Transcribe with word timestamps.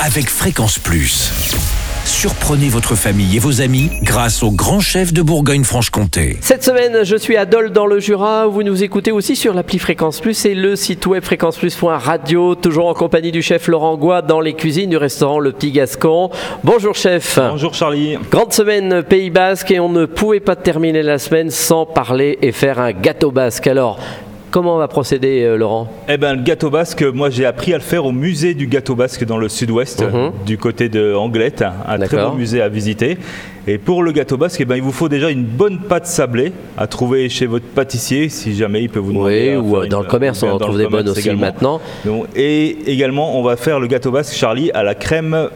avec 0.00 0.28
Fréquence 0.28 0.78
Plus. 0.78 1.30
Surprenez 2.04 2.68
votre 2.68 2.94
famille 2.94 3.36
et 3.36 3.38
vos 3.38 3.60
amis 3.60 3.90
grâce 4.02 4.42
au 4.42 4.50
grand 4.50 4.80
chef 4.80 5.12
de 5.12 5.22
Bourgogne-Franche-Comté. 5.22 6.36
Cette 6.40 6.62
semaine, 6.62 7.04
je 7.04 7.16
suis 7.16 7.36
à 7.36 7.46
Dole 7.46 7.70
dans 7.70 7.86
le 7.86 7.98
Jura. 7.98 8.46
Vous 8.46 8.62
nous 8.62 8.82
écoutez 8.82 9.10
aussi 9.10 9.36
sur 9.36 9.54
l'appli 9.54 9.78
Fréquence 9.78 10.20
Plus 10.20 10.44
et 10.44 10.54
le 10.54 10.76
site 10.76 11.06
web 11.06 11.24
fréquenceplus.radio. 11.24 12.54
Toujours 12.56 12.88
en 12.88 12.94
compagnie 12.94 13.32
du 13.32 13.42
chef 13.42 13.68
Laurent 13.68 13.96
Goua 13.96 14.22
dans 14.22 14.40
les 14.40 14.54
cuisines 14.54 14.90
du 14.90 14.96
restaurant 14.96 15.38
Le 15.38 15.52
Petit 15.52 15.72
Gascon. 15.72 16.30
Bonjour 16.62 16.94
chef. 16.94 17.38
Bonjour 17.38 17.74
Charlie. 17.74 18.18
Grande 18.30 18.52
semaine 18.52 19.02
Pays 19.02 19.30
Basque 19.30 19.70
et 19.70 19.80
on 19.80 19.88
ne 19.88 20.04
pouvait 20.04 20.40
pas 20.40 20.56
terminer 20.56 21.02
la 21.02 21.18
semaine 21.18 21.50
sans 21.50 21.86
parler 21.86 22.38
et 22.42 22.52
faire 22.52 22.80
un 22.80 22.92
gâteau 22.92 23.30
basque. 23.30 23.66
Alors, 23.66 23.98
Comment 24.54 24.76
on 24.76 24.78
va 24.78 24.86
procéder, 24.86 25.42
euh, 25.42 25.56
Laurent 25.56 25.88
Eh 26.08 26.16
bien, 26.16 26.32
le 26.34 26.42
gâteau 26.42 26.70
basque, 26.70 27.02
moi 27.02 27.28
j'ai 27.28 27.44
appris 27.44 27.74
à 27.74 27.76
le 27.76 27.82
faire 27.82 28.06
au 28.06 28.12
musée 28.12 28.54
du 28.54 28.68
gâteau 28.68 28.94
basque 28.94 29.24
dans 29.24 29.36
le 29.36 29.48
sud-ouest, 29.48 30.04
Mhm. 30.04 30.30
du 30.46 30.58
côté 30.58 30.88
de 30.88 31.12
Anglette, 31.12 31.64
un 31.88 31.98
très 31.98 32.24
beau 32.24 32.34
musée 32.36 32.62
à 32.62 32.68
visiter. 32.68 33.18
Et 33.66 33.78
pour 33.78 34.04
le 34.04 34.12
gâteau 34.12 34.36
basque, 34.36 34.60
eh 34.60 34.64
ben, 34.64 34.76
il 34.76 34.82
vous 34.82 34.92
faut 34.92 35.08
déjà 35.08 35.28
une 35.30 35.42
bonne 35.42 35.80
pâte 35.80 36.06
sablée 36.06 36.52
à 36.78 36.86
trouver 36.86 37.28
chez 37.28 37.46
votre 37.46 37.64
pâtissier, 37.66 38.28
si 38.28 38.54
jamais 38.54 38.82
il 38.82 38.90
peut 38.90 39.00
vous 39.00 39.12
demander. 39.12 39.56
Oui, 39.56 39.56
ou 39.56 39.86
dans 39.88 39.98
une- 39.98 40.04
le 40.04 40.08
commerce, 40.08 40.40
on 40.44 40.50
en 40.52 40.58
trouve 40.60 40.78
des 40.78 40.86
bonnes 40.86 41.08
aussi 41.08 41.18
également. 41.22 41.40
maintenant. 41.40 41.80
Donc, 42.04 42.26
et 42.36 42.76
également, 42.92 43.36
on 43.36 43.42
va 43.42 43.56
faire 43.56 43.80
le 43.80 43.88
gâteau 43.88 44.12
basque, 44.12 44.36
Charlie, 44.36 44.70
à 44.72 44.84
la 44.84 44.94
crème 44.94 45.48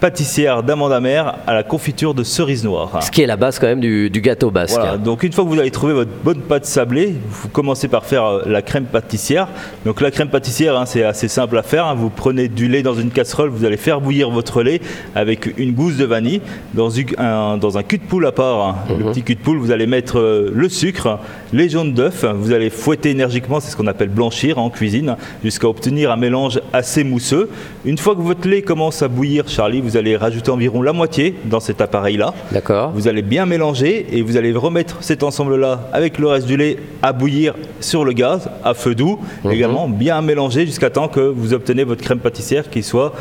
pâtissière 0.00 0.62
d'amande 0.62 0.92
amère 0.92 1.36
à 1.46 1.54
la 1.54 1.62
confiture 1.62 2.14
de 2.14 2.22
cerise 2.24 2.64
noire. 2.64 3.02
Ce 3.02 3.10
qui 3.10 3.22
est 3.22 3.26
la 3.26 3.36
base 3.36 3.58
quand 3.58 3.66
même 3.66 3.80
du, 3.80 4.10
du 4.10 4.20
gâteau 4.20 4.50
basque. 4.50 4.74
Voilà, 4.78 4.98
donc 4.98 5.22
une 5.22 5.32
fois 5.32 5.44
que 5.44 5.48
vous 5.48 5.58
avez 5.58 5.70
trouvé 5.70 5.92
votre 5.94 6.10
bonne 6.22 6.40
pâte 6.40 6.66
sablée, 6.66 7.14
vous 7.30 7.48
commencez 7.48 7.88
par 7.88 8.04
faire 8.04 8.24
euh, 8.24 8.42
la 8.46 8.60
crème 8.62 8.84
pâtissière. 8.84 9.48
Donc 9.86 10.00
la 10.00 10.10
crème 10.10 10.28
pâtissière, 10.28 10.76
hein, 10.78 10.84
c'est 10.86 11.04
assez 11.04 11.28
simple 11.28 11.56
à 11.56 11.62
faire. 11.62 11.86
hein. 11.86 11.94
Vous 11.94 12.10
prenez 12.10 12.48
du 12.48 12.68
lait 12.68 12.82
dans 12.82 12.94
une 12.94 13.10
casserole, 13.10 13.48
vous 13.48 13.64
allez 13.64 13.76
faire 13.76 14.00
bouillir 14.00 14.30
votre 14.30 14.62
lait 14.62 14.80
avec 15.14 15.54
une 15.58 15.72
gousse 15.72 15.96
de 15.96 16.04
vanille. 16.04 16.40
Dans, 16.74 16.90
une- 16.90 17.06
un, 17.18 17.56
dans 17.56 17.78
un 17.78 17.82
cul 17.82 17.98
de 17.98 18.04
poule 18.04 18.26
à 18.26 18.32
part, 18.32 18.60
hein, 18.66 18.76
le 18.98 19.04
petit 19.10 19.22
cul 19.22 19.36
de 19.36 19.40
poule, 19.40 19.58
vous 19.58 19.70
allez 19.70 19.86
mettre 19.86 20.18
euh, 20.18 20.50
le 20.54 20.68
sucre, 20.68 21.18
les 21.52 21.68
jaunes 21.68 21.92
d'œufs. 21.94 22.24
Vous 22.36 22.52
allez 22.52 22.70
fouetter 22.70 23.10
énergiquement, 23.10 23.60
c'est 23.60 23.70
ce 23.70 23.76
qu'on 23.76 23.86
appelle 23.86 24.08
blanchir 24.08 24.58
en 24.58 24.70
cuisine, 24.70 25.16
jusqu'à 25.42 25.68
obtenir 25.68 26.10
un 26.10 26.16
mélange 26.16 26.60
assez 26.72 27.04
mousseux. 27.04 27.48
Une 27.84 27.98
fois 27.98 28.14
que 28.14 28.20
votre 28.22 28.46
lait 28.48 28.62
commence 28.62 29.02
à 29.02 29.08
bouillir, 29.08 29.48
Charlie, 29.48 29.73
vous 29.80 29.96
allez 29.96 30.16
rajouter 30.16 30.50
environ 30.50 30.82
la 30.82 30.92
moitié 30.92 31.34
dans 31.44 31.60
cet 31.60 31.80
appareil-là. 31.80 32.34
D'accord. 32.52 32.90
Vous 32.94 33.08
allez 33.08 33.22
bien 33.22 33.46
mélanger 33.46 34.06
et 34.12 34.22
vous 34.22 34.36
allez 34.36 34.52
remettre 34.52 34.96
cet 35.00 35.22
ensemble-là 35.22 35.88
avec 35.92 36.18
le 36.18 36.28
reste 36.28 36.46
du 36.46 36.56
lait 36.56 36.76
à 37.02 37.12
bouillir 37.12 37.54
sur 37.80 38.04
le 38.04 38.12
gaz 38.12 38.48
à 38.64 38.74
feu 38.74 38.94
doux. 38.94 39.18
Mhm. 39.44 39.50
Également 39.52 39.88
bien 39.88 40.20
mélanger 40.22 40.66
jusqu'à 40.66 40.90
temps 40.90 41.08
que 41.08 41.20
vous 41.20 41.52
obtenez 41.54 41.84
votre 41.84 42.02
crème 42.02 42.18
pâtissière 42.20 42.70
qui 42.70 42.82
soit 42.82 43.12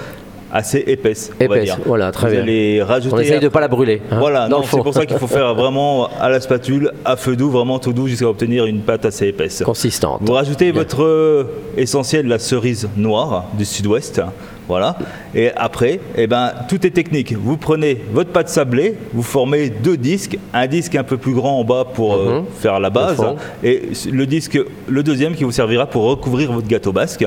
assez 0.56 0.84
épaisse. 0.86 1.31
on 1.34 1.40
va 1.40 1.46
Épaisse, 1.58 1.64
dire. 1.64 1.78
voilà, 1.84 2.12
très 2.12 2.28
vous 2.28 2.34
bien. 2.36 2.44
allez 2.44 2.84
rajouter 2.84 3.16
On 3.16 3.20
essaye 3.20 3.40
de 3.40 3.46
ne 3.46 3.50
pas 3.50 3.59
la 3.59 3.68
brûler. 3.68 4.04
hein, 4.12 4.18
voilà, 4.20 4.48
c'est 4.70 4.78
pour 4.84 4.94
ça 4.94 5.04
qu'il 5.08 5.18
faut 5.18 5.26
faire 5.26 5.56
vraiment 5.56 6.09
à 6.22 6.30
la 6.30 6.40
spatule, 6.40 6.92
à 7.06 7.16
feu 7.16 7.36
doux, 7.36 7.50
vraiment 7.50 7.80
tout 7.80 7.92
doux 7.92 8.08
jusqu'à 8.08 8.28
obtenir 8.30 8.68
une 8.68 8.81
pâte 8.81 9.04
assez 9.06 9.30
épaisse. 9.30 9.64
Consistante. 9.66 10.20
Vous 10.22 10.34
rajoutez 10.34 10.72
Bien. 10.72 10.81
votre 10.81 11.02
euh, 11.02 11.46
essentiel, 11.76 12.28
la 12.28 12.38
cerise 12.38 12.88
noire 12.96 13.46
du 13.58 13.66
sud-ouest. 13.66 14.22
Voilà. 14.67 14.95
Et 15.36 15.52
après, 15.56 16.00
eh 16.16 16.25
ben, 16.28 16.52
tout 16.69 16.86
est 16.88 16.92
technique. 16.92 17.33
Vous 17.33 17.58
prenez 17.58 17.97
votre 18.14 18.30
pâte 18.31 18.47
sablée, 18.50 18.95
vous 19.14 19.22
formez 19.23 19.69
deux 19.69 19.97
disques, 19.97 20.38
un 20.53 20.67
disque 20.67 20.95
un 20.95 21.03
peu 21.03 21.17
plus 21.17 21.33
grand 21.33 21.59
en 21.59 21.64
bas 21.66 21.86
pour 21.94 22.16
euh, 22.16 22.39
Mhm. 22.39 22.45
faire 22.59 22.80
la 22.80 22.89
base, 22.89 23.22
et 23.64 23.81
le 24.11 24.25
disque, 24.25 24.58
le 24.88 25.03
deuxième 25.03 25.36
qui 25.36 25.44
vous 25.44 25.52
servira 25.52 25.86
pour 25.86 26.03
recouvrir 26.03 26.52
votre 26.53 26.67
gâteau 26.67 26.91
basque. 26.94 27.25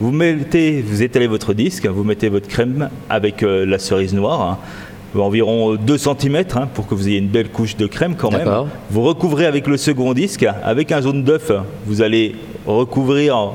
Vous 0.00 0.12
mettez, 0.12 0.80
vous 0.80 1.02
étalez 1.02 1.26
votre 1.26 1.54
disque, 1.54 1.86
vous 1.86 2.04
mettez 2.04 2.28
votre 2.28 2.46
crème 2.48 2.88
avec 3.10 3.42
euh, 3.42 3.66
la 3.66 3.78
cerise 3.78 4.14
noire. 4.14 4.40
hein, 4.40 4.58
environ 5.18 5.76
2 5.76 5.96
cm 5.96 6.44
pour 6.74 6.86
que 6.86 6.94
vous 6.94 7.08
ayez 7.08 7.16
une 7.18 7.28
belle 7.28 7.48
couche 7.48 7.74
de 7.76 7.86
crème 7.86 8.16
quand 8.16 8.30
même. 8.30 8.46
Vous 8.90 9.02
recouvrez 9.02 9.46
avec 9.46 9.66
le 9.66 9.78
second 9.78 10.12
disque, 10.12 10.46
avec 10.62 10.92
un 10.92 11.00
jaune 11.00 11.22
d'œuf, 11.24 11.50
vous 11.86 12.02
allez 12.02 12.34
recouvrir 12.66 13.52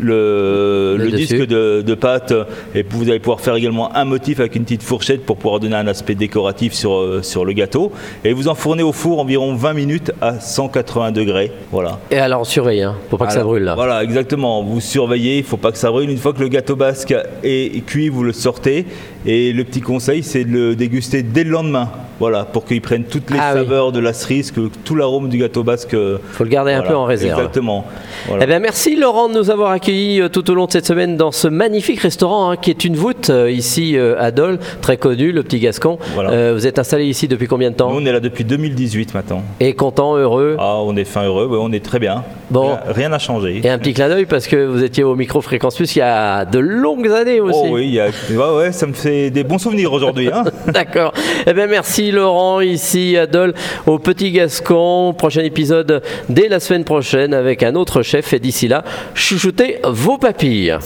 le, 0.00 1.10
disque 1.14 1.46
de, 1.46 1.82
de 1.82 1.94
pâte 1.94 2.32
et 2.74 2.84
vous 2.88 3.08
allez 3.08 3.18
pouvoir 3.18 3.40
faire 3.40 3.54
également 3.54 3.94
un 3.94 4.04
motif 4.04 4.40
avec 4.40 4.56
une 4.56 4.64
petite 4.64 4.82
fourchette 4.82 5.24
pour 5.24 5.36
pouvoir 5.36 5.60
donner 5.60 5.76
un 5.76 5.86
aspect 5.86 6.14
décoratif 6.14 6.72
sur, 6.72 6.94
euh, 6.94 7.22
sur 7.22 7.44
le 7.44 7.52
gâteau. 7.52 7.92
Et 8.24 8.32
vous 8.32 8.48
enfournez 8.48 8.82
au 8.82 8.92
four 8.92 9.20
environ 9.20 9.54
20 9.54 9.72
minutes 9.74 10.12
à 10.20 10.40
180 10.40 11.12
degrés. 11.12 11.52
Voilà. 11.70 11.98
Et 12.10 12.18
alors, 12.18 12.42
on 12.42 12.44
surveille, 12.44 12.82
hein, 12.82 12.96
pour 13.08 13.18
pas 13.18 13.26
que 13.26 13.32
ça 13.32 13.42
brûle 13.42 13.64
là. 13.64 13.74
Voilà, 13.74 14.02
exactement. 14.02 14.62
Vous 14.62 14.80
surveillez, 14.80 15.36
il 15.36 15.42
ne 15.42 15.46
faut 15.46 15.56
pas 15.56 15.72
que 15.72 15.78
ça 15.78 15.90
brûle. 15.90 16.10
Une 16.10 16.18
fois 16.18 16.32
que 16.32 16.40
le 16.40 16.48
gâteau 16.48 16.76
basque 16.76 17.14
est 17.42 17.84
cuit, 17.86 18.08
vous 18.08 18.22
le 18.22 18.32
sortez. 18.32 18.86
Et 19.26 19.52
le 19.52 19.64
petit 19.64 19.80
conseil, 19.80 20.22
c'est 20.22 20.44
de 20.44 20.50
le 20.50 20.76
déguster 20.76 21.22
dès 21.22 21.44
le 21.44 21.50
lendemain. 21.50 21.90
Voilà, 22.18 22.44
pour 22.44 22.64
qu'il 22.64 22.80
prenne 22.80 23.04
toutes 23.04 23.30
les 23.30 23.38
Ah 23.38 23.52
oui. 23.54 23.60
saveurs 23.60 23.92
de 23.92 24.00
la 24.00 24.12
cerise, 24.12 24.50
que 24.50 24.70
tout 24.84 24.94
l'arôme 24.94 25.28
du 25.28 25.38
gâteau 25.38 25.62
basque. 25.62 25.90
Il 25.92 26.18
Faut 26.32 26.44
le 26.44 26.50
garder 26.50 26.72
un 26.72 26.82
peu 26.82 26.94
en 26.94 27.04
réserve. 27.04 27.38
Exactement. 27.38 27.84
Voilà. 28.26 28.44
Eh 28.44 28.46
bien, 28.46 28.58
merci 28.58 28.96
Laurent 28.96 29.28
de 29.28 29.34
nous 29.34 29.50
avoir 29.50 29.70
accueillis 29.70 30.20
euh, 30.22 30.28
tout 30.28 30.50
au 30.50 30.54
long 30.54 30.66
de 30.66 30.72
cette 30.72 30.86
semaine 30.86 31.16
dans 31.16 31.30
ce 31.30 31.48
magnifique 31.48 32.00
restaurant 32.00 32.50
hein, 32.50 32.56
qui 32.56 32.70
est 32.70 32.84
une 32.84 32.96
voûte 32.96 33.30
euh, 33.30 33.50
ici 33.50 33.96
euh, 33.98 34.14
à 34.18 34.30
Dole, 34.30 34.58
très 34.80 34.96
connu, 34.96 35.32
le 35.32 35.42
Petit 35.42 35.58
Gascon. 35.60 35.98
Voilà. 36.14 36.30
Euh, 36.30 36.52
vous 36.54 36.66
êtes 36.66 36.78
installé 36.78 37.04
ici 37.04 37.28
depuis 37.28 37.46
combien 37.46 37.70
de 37.70 37.76
temps 37.76 37.90
Nous, 37.92 38.00
on 38.00 38.06
est 38.06 38.12
là 38.12 38.20
depuis 38.20 38.44
2018 38.44 39.14
maintenant. 39.14 39.42
Et 39.60 39.74
content, 39.74 40.16
heureux 40.16 40.56
Ah, 40.58 40.76
on 40.82 40.96
est 40.96 41.04
fin 41.04 41.24
heureux, 41.24 41.46
ouais, 41.46 41.58
on 41.60 41.72
est 41.72 41.84
très 41.84 41.98
bien. 41.98 42.24
Bon. 42.50 42.76
Rien- 42.88 43.08
n'a 43.08 43.18
changé. 43.18 43.60
Et 43.62 43.68
un 43.68 43.78
petit 43.78 43.94
clin 43.94 44.08
d'œil 44.08 44.26
parce 44.26 44.46
que 44.46 44.66
vous 44.66 44.82
étiez 44.82 45.04
au 45.04 45.14
micro 45.14 45.40
Fréquence 45.40 45.76
Plus 45.76 45.94
il 45.94 46.00
y 46.00 46.02
a 46.02 46.44
de 46.44 46.58
longues 46.58 47.08
années 47.08 47.40
aussi. 47.40 47.58
Oh 47.62 47.68
oui, 47.72 47.86
il 47.86 47.94
y 47.94 48.00
a... 48.00 48.06
ouais, 48.08 48.56
ouais, 48.56 48.72
ça 48.72 48.86
me 48.86 48.92
fait 48.92 49.30
des 49.30 49.44
bons 49.44 49.58
souvenirs 49.58 49.92
aujourd'hui. 49.92 50.28
Hein. 50.32 50.44
D'accord. 50.66 51.12
Eh 51.46 51.52
bien, 51.52 51.66
merci 51.66 52.10
Laurent, 52.10 52.60
ici 52.60 53.16
à 53.16 53.26
Dole, 53.26 53.54
au 53.86 53.98
Petit 53.98 54.32
Gascon. 54.32 55.14
Prochain 55.16 55.42
épisode 55.42 56.02
dès 56.28 56.48
la 56.48 56.60
semaine 56.60 56.84
prochaine 56.84 57.32
avec 57.34 57.62
un 57.62 57.74
autre 57.74 58.02
chef. 58.02 58.32
Et 58.32 58.38
d'ici 58.40 58.68
là, 58.68 58.84
chouchoutez 59.14 59.78
vos 59.84 60.18
papilles. 60.18 60.76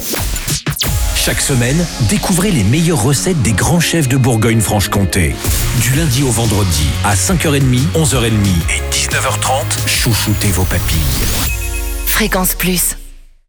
Chaque 1.16 1.40
semaine, 1.40 1.76
découvrez 2.08 2.50
les 2.50 2.64
meilleures 2.64 3.02
recettes 3.02 3.40
des 3.42 3.52
grands 3.52 3.78
chefs 3.80 4.08
de 4.08 4.16
Bourgogne-Franche-Comté. 4.16 5.34
Du 5.82 5.90
lundi 5.98 6.22
au 6.22 6.30
vendredi 6.30 6.86
à 7.04 7.14
5h30, 7.14 7.60
11h30 7.94 8.30
et 8.30 8.80
19h30, 8.90 9.86
chouchoutez 9.86 10.48
vos 10.48 10.64
papilles. 10.64 11.49
Fréquence 12.20 12.54
Plus. 12.54 12.99